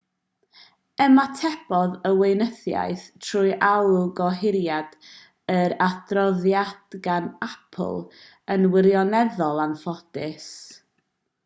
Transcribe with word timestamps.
ymatebodd 1.03 1.91
y 2.09 2.11
weinyddiaeth 2.21 3.03
trwy 3.27 3.51
alw 3.67 3.99
gohiriad 4.21 4.97
yr 5.57 5.77
adroddiad 5.89 6.99
gan 7.09 7.29
apple 7.51 8.03
yn 8.57 8.69
wirioneddol 8.77 9.65
anffodus 9.69 10.53